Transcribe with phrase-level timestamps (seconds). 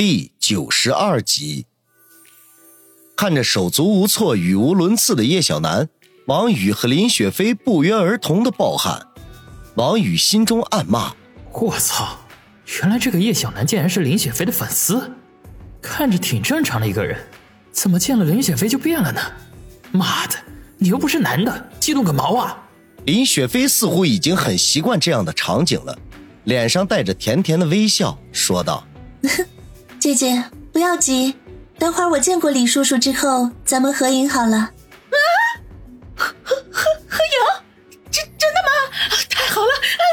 [0.00, 1.66] 第九十二集，
[3.16, 5.88] 看着手足无措、语无伦次的叶小楠，
[6.26, 9.08] 王宇和林雪飞不约而同的暴汗。
[9.74, 11.16] 王宇心中暗骂
[11.50, 12.16] ：“我操，
[12.80, 15.10] 原来这个叶小楠竟然是林雪飞的粉丝！
[15.82, 17.18] 看着挺正常的一个人，
[17.72, 19.20] 怎么见了林雪飞就变了呢？
[19.90, 20.36] 妈的，
[20.76, 22.56] 你又不是男的，激动个毛啊！”
[23.04, 25.98] 林雪飞似乎已经很习惯这样的场景了，
[26.44, 28.86] 脸上带着甜甜的微笑，说道。
[29.98, 31.34] 姐姐，不要急，
[31.76, 34.56] 等会儿我见过李叔叔之后，咱们合影好了。
[34.56, 34.70] 啊，
[36.14, 38.08] 合合合合影？
[38.10, 38.70] 真真的吗？
[39.28, 39.68] 太好了，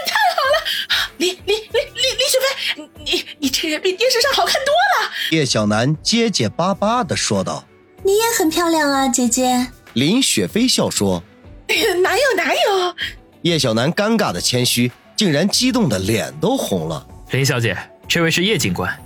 [0.08, 1.10] 太好了！
[1.18, 2.40] 李李李李李雪
[2.76, 5.12] 飞，你你这人比电视上好看多了。
[5.32, 7.64] 叶小楠结结巴巴的说道
[8.04, 11.24] ：“你也很漂亮啊，姐姐。”林雪飞笑说
[12.02, 12.96] ：“哪有哪有？”
[13.44, 17.06] 叶小楠尴尬的谦虚，竟然激动的脸都红了。
[17.30, 17.78] 林小姐，
[18.08, 19.00] 这位是叶警官。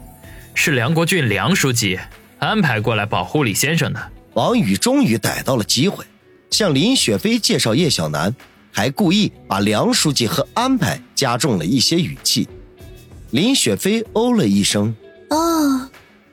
[0.62, 1.98] 是梁国俊梁书记
[2.38, 4.12] 安排过来保护李先生的。
[4.34, 6.04] 王宇终于逮到了机会，
[6.52, 8.35] 向林雪飞介绍叶小楠，
[8.70, 12.46] 还故意把梁书记和安排加重了一些语气。
[13.32, 14.93] 林雪飞哦了一声
[15.32, 15.90] ：“哦，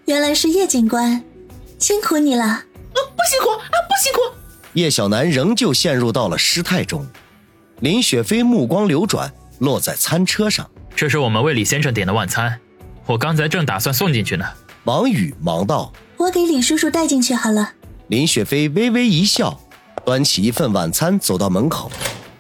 [0.07, 1.23] 原来是叶警官，
[1.79, 2.43] 辛苦你了。
[2.97, 4.19] ”“呃，不辛苦啊，不辛苦。”
[4.75, 7.07] 叶小楠仍旧陷入到了失态中。
[7.79, 12.59] 林雪飞目光流转，落在餐车上：“这是我们为李先生点的晚餐。”
[13.07, 14.45] 我刚才正打算送进去呢，
[14.83, 17.73] 王宇忙道：“我给李叔叔带进去好了。”
[18.09, 19.61] 林雪飞微微一笑，
[20.05, 21.89] 端起一份晚餐走到门口。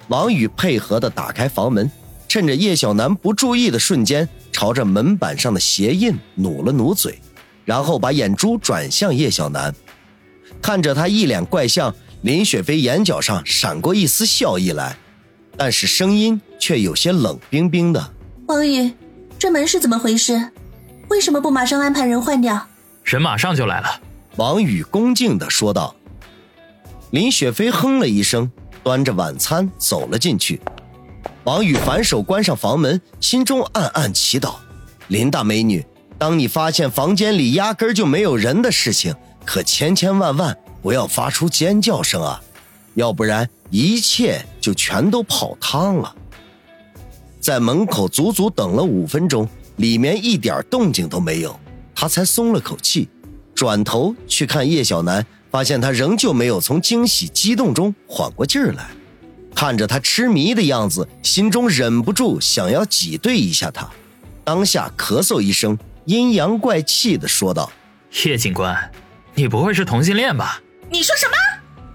[0.08, 1.88] 王宇配合的打开房门，
[2.26, 7.20] 趁着叶小楠不注意的瞬间，朝着门板上的鞋印努了努嘴，
[7.64, 9.72] 然后把眼珠转向叶小楠，
[10.60, 14.96] 看着他一脸怪相，林雪飞眼角上闪过一丝笑意来，
[15.56, 18.12] 但是声音却有些冷冰冰的
[18.48, 18.92] ：“王宇。”
[19.38, 20.50] 这门是怎么回事？
[21.08, 22.66] 为什么不马上安排人换掉？
[23.04, 24.00] 人马上就来了。
[24.36, 25.94] 王宇恭敬的说道。
[27.10, 28.50] 林雪飞哼了一声，
[28.82, 30.60] 端着晚餐走了进去。
[31.44, 34.56] 王宇反手关上房门，心中暗暗祈祷：
[35.08, 35.84] 林大美女，
[36.18, 39.14] 当你发现房间里压根就没有人的事情，
[39.44, 42.42] 可千千万万不要发出尖叫声啊，
[42.94, 46.14] 要不然一切就全都泡汤了。
[47.46, 51.56] 在门口足足等了五分钟，里面一点动静都没有，
[51.94, 53.08] 他才松了口气，
[53.54, 58.88] 转头去看叶小楠，发现他仍旧没有从惊喜激动中缓过劲儿来，
[59.54, 63.88] 看着他痴迷的样子，心中忍不住想要挤兑一下他，
[64.42, 67.70] 当下咳嗽一声，阴阳怪气的说道
[68.26, 68.76] ：“叶警官，
[69.36, 71.32] 你不会是同性恋吧？”你说什么？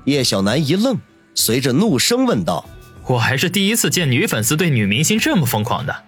[0.05, 0.97] 叶小楠一愣，
[1.35, 2.63] 随着怒声问道。
[3.07, 6.03] 我还是第一次见女粉丝对女明星这么疯狂的。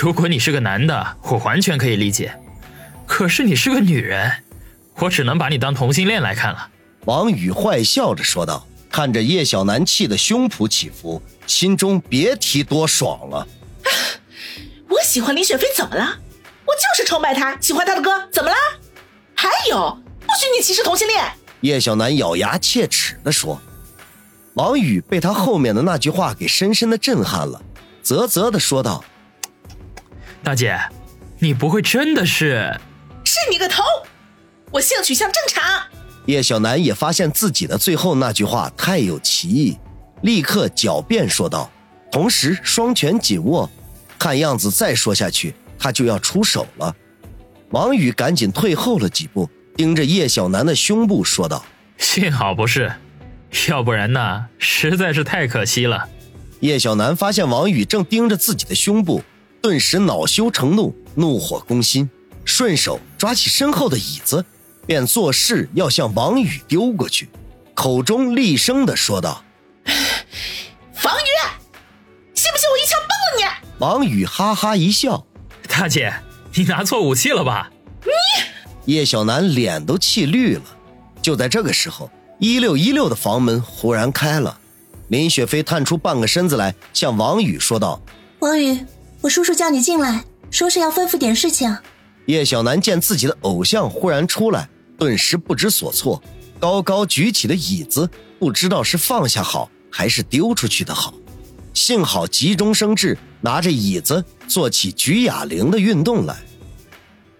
[0.00, 2.34] 如果你是个男的，我完全可以理解。
[3.06, 4.32] 可是你是个女人，
[4.96, 6.68] 我只能把你当同性恋来看了。
[7.04, 13.46] 王宇坏笑着说道，看着叶小楠气得胸脯起伏，心中别提多爽了。
[14.88, 16.18] 我喜欢林雪飞怎么了？
[16.66, 18.56] 我就是崇拜她，喜欢她的歌怎么了？
[19.34, 21.24] 还有，不许你歧视同性恋！
[21.60, 23.60] 叶小楠咬牙切齿地说。
[24.58, 27.62] 王宇被他后面的那句话给深深的震撼了，
[28.02, 29.04] 啧啧的说道
[30.42, 30.76] ：“大姐，
[31.38, 32.76] 你不会真的是？
[33.22, 33.84] 是你个头！
[34.72, 35.62] 我性取向正常。”
[36.26, 39.78] 叶小楠也发现自己的最后那句话太有歧义，
[40.22, 41.70] 立刻狡辩说道，
[42.10, 43.70] 同时双拳紧握，
[44.18, 46.92] 看样子再说下去他就要出手了。
[47.70, 51.64] 王宇赶紧退后了几步，盯着叶小楠的胸部说道
[51.96, 52.92] ：“幸好不是。”
[53.68, 56.08] 要不然呢，实在是太可惜了。
[56.60, 59.22] 叶小楠发现王宇正盯着自己的胸部，
[59.62, 62.10] 顿时恼羞成怒，怒火攻心，
[62.44, 64.44] 顺手抓起身后的椅子，
[64.86, 67.28] 便作势要向王宇丢过去，
[67.74, 69.44] 口中厉声的说道：
[71.04, 71.30] “王宇，
[72.34, 75.26] 信不信我一枪崩了你？”王宇哈哈一笑
[75.68, 76.12] ：“大姐，
[76.54, 77.70] 你拿错武器了吧？”
[78.84, 80.62] 你叶小楠脸都气绿了。
[81.22, 82.10] 就在这个时候。
[82.38, 84.60] 一六一六的房门忽然开了，
[85.08, 88.00] 林雪飞探出半个身子来，向王宇说道
[88.38, 88.78] ：“王宇，
[89.20, 91.76] 我叔叔叫你进来，说是要吩咐点事情。”
[92.26, 96.22] 叶小楠见自己的偶像忽然出来，顿时不知所措，
[96.60, 98.08] 高高举起的椅子
[98.38, 101.12] 不知道是放下好还是丢出去的好，
[101.74, 106.36] 幸好急中生智，拿着椅子做起举哑铃的运动来。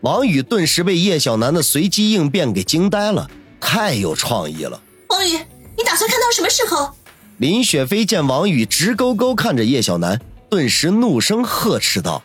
[0.00, 3.30] 王宇顿时被叶小楠的随机应变给惊呆了，
[3.60, 4.82] 太有创意了。
[5.08, 5.32] 王宇，
[5.76, 6.94] 你打算看到什么时候？
[7.38, 10.20] 林雪飞见王宇直勾勾看着叶小楠，
[10.50, 12.22] 顿时怒声呵斥道：“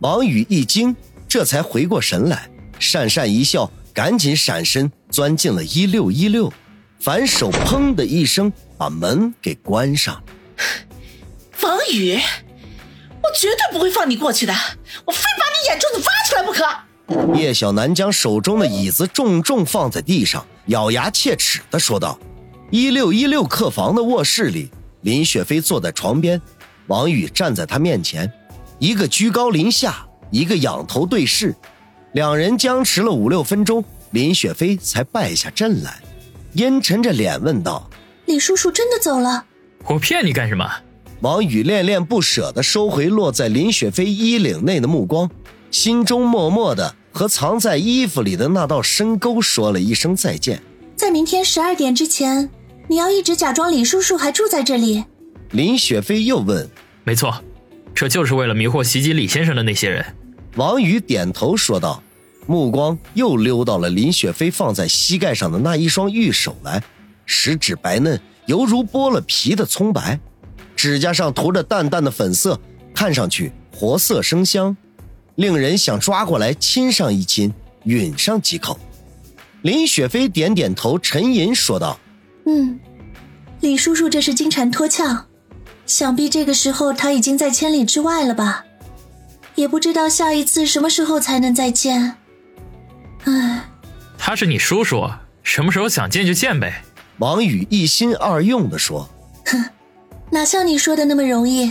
[0.00, 0.94] 王宇一惊，
[1.28, 2.50] 这才回过神来，
[2.80, 6.52] 讪讪一笑，赶紧闪身钻进了一六一六，
[6.98, 10.22] 反手砰的一声把门给关上。
[11.62, 14.52] 王宇，我绝对不会放你过去的，
[15.04, 17.38] 我非把你眼珠子挖出来不可！
[17.38, 22.18] 叶小楠将手中的椅子重重放在地上，咬牙切齿的说道
[22.70, 24.70] ：“一六一六客房的卧室里，
[25.02, 26.40] 林雪飞坐在床边，
[26.88, 28.30] 王宇站在他面前，
[28.78, 31.54] 一个居高临下，一个仰头对视，
[32.12, 36.00] 两人僵持了五六分钟，林雪飞才败下阵来，
[36.54, 37.88] 阴沉着脸问道
[38.26, 39.44] ：“李叔叔真的走了？
[39.86, 40.68] 我骗你干什么？”
[41.20, 45.30] 王宇恋恋不舍地收回落在林雪飞衣领内的目光，
[45.70, 50.62] 心中默默地和藏在衣服里的那道深沟说了一声再见。
[50.94, 52.50] 在明天十二点之前，
[52.88, 55.02] 你要一直假装李叔叔还住在这里。
[55.52, 56.68] 林雪飞又问
[57.04, 57.42] ：“没错，
[57.94, 60.04] 这就是为了迷惑袭击李先生的那些人。”
[60.56, 62.02] 王宇点头说道，
[62.46, 66.82] 目光又溜到了林雪飞放在膝盖上的那一双玉手来，
[67.24, 70.20] 食指白嫩，犹如剥了皮的葱白。
[70.76, 72.60] 指甲上涂着淡淡的粉色，
[72.92, 74.76] 看上去活色生香，
[75.36, 77.52] 令人想抓过来亲上一亲，
[77.84, 78.78] 吮上几口。
[79.62, 81.98] 林雪飞点点头，沉吟说道
[82.46, 82.78] ：“嗯，
[83.60, 85.26] 李叔叔这是金蝉脱壳，
[85.86, 88.64] 想必这个时候他已经在千里之外了吧？
[89.54, 92.16] 也不知道下一次什么时候才能再见。
[93.24, 93.64] 唉，
[94.18, 95.08] 他是你叔叔，
[95.42, 96.82] 什么时候想见就见呗。”
[97.18, 99.08] 王宇一心二用的说
[99.46, 99.64] ：“哼。”
[100.28, 101.70] 哪像你说的那么容易？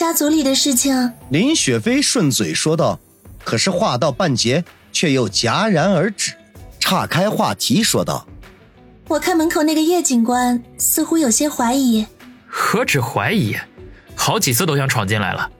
[0.00, 2.98] 家族里的事情，林雪飞顺嘴说道。
[3.44, 6.32] 可是话到半截，却又戛然而止，
[6.78, 8.26] 岔开话题说道
[9.08, 12.06] ：“我看门口那个叶警官似乎有些怀疑。
[12.48, 13.54] 何止怀疑，
[14.14, 15.50] 好几次都想闯进来了。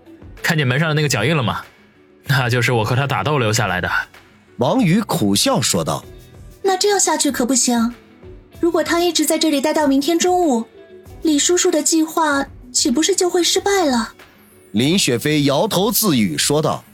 [0.43, 1.61] 看见门上的那个脚印了吗？
[2.25, 3.91] 那就是我和他打斗留下来的。”
[4.57, 6.03] 王宇苦笑说道
[6.65, 7.95] ：“那这样下去可不行。
[8.59, 10.65] 如果他一直在这里待到明天中午。”
[11.21, 14.15] 李叔叔的计划岂不是就会失败了？
[14.73, 16.85] 林雪飞摇头自语说道。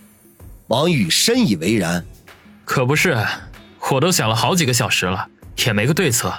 [0.68, 2.04] 王宇深以为然，
[2.64, 3.16] 可不是，
[3.92, 5.28] 我都想了好几个小时了，
[5.64, 6.34] 也没个对策。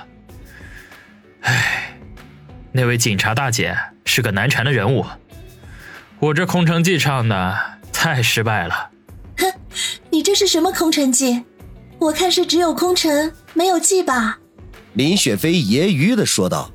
[1.42, 1.98] 唉，
[2.74, 5.06] 那位警察大姐是个难缠的人物，
[6.20, 7.58] 我这空城计唱的
[7.94, 8.90] 太失败了。
[9.38, 9.46] 哼，
[10.10, 11.46] 你这是什么空城计？
[12.00, 14.40] 我看是只有空城没有计吧？
[14.94, 16.70] 林雪飞揶揄的说道。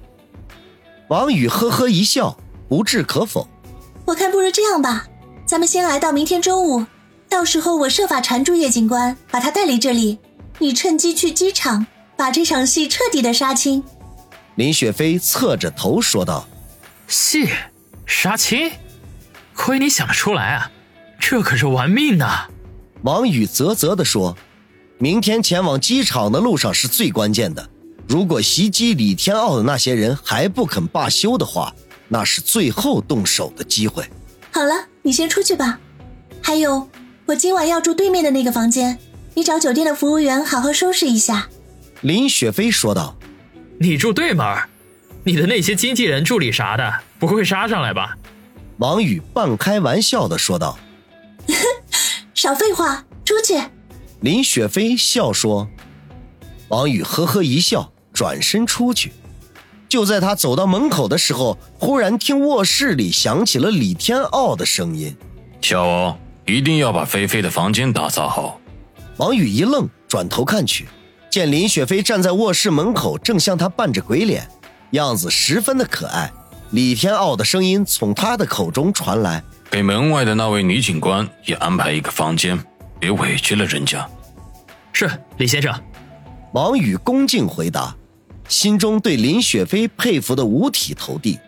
[1.09, 3.47] 王宇呵呵一笑，不置可否。
[4.13, 5.07] 我看不如这样吧，
[5.47, 6.85] 咱们先挨到明天中午，
[7.31, 10.19] 到时候我设法缠住叶警官，把他带离这里。
[10.59, 13.83] 你趁机去机场，把这场戏彻底的杀青。
[14.57, 16.47] 林雪飞侧着头说道
[17.09, 17.49] ：“戏
[18.05, 18.71] 杀青，
[19.55, 20.71] 亏你想得出来啊！
[21.19, 22.49] 这可是玩命呐！”
[23.05, 24.37] 王宇啧啧的说
[25.01, 27.67] ：“明天前往机场的路上是最关键的。”
[28.07, 31.75] 如果袭击李天傲的那些人还不肯罢休的话，
[32.13, 34.05] 那是最后动手的机会。
[34.51, 35.81] 好了，你先出去吧。
[36.43, 36.87] 还有，
[37.25, 38.99] 我今晚要住对面的那个房间，
[39.33, 41.49] 你找酒店的服务员好好收拾一下。”
[42.03, 43.17] 林雪飞说道。
[43.81, 44.47] “你住对门？
[45.25, 48.15] 你的那些经纪人、助理啥的，不会杀上来吧？”
[48.77, 50.79] 王宇半开玩笑的说道。
[52.35, 53.59] “少废话，出去。”
[54.21, 55.67] 林雪飞笑说。
[56.69, 57.91] 王宇呵呵一笑。
[58.13, 59.11] 转身出去，
[59.93, 65.15] 就在他走到门口的时候，忽然听卧室里响起了李天傲的声音
[65.61, 68.59] ：“小王，一定要把菲菲的房间打扫好。”
[69.19, 70.89] 王宇一愣，转头看去，
[71.29, 74.49] 见林雪飞站在卧室门口，正向他扮着鬼脸，
[74.93, 76.33] 样子十分的可爱。
[76.71, 82.59] 李天傲的声音从他的口中传来：“给门外的那位女警官也安排一个房间，
[82.99, 84.09] 别委屈了人家。”
[84.91, 85.71] 是李先生。
[86.55, 87.95] 王宇恭敬回答。
[88.49, 91.39] 心中对林雪飞佩服的五体投地。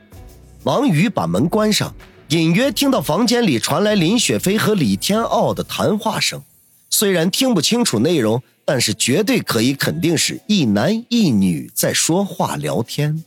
[0.63, 1.95] 王宇把门关上，
[2.29, 6.43] 隐约听到房间里传来林雪飞和李天傲的谈话声，
[6.89, 13.23] 虽然听不清楚内容，但是绝对可以肯定是一男一女在说话聊天。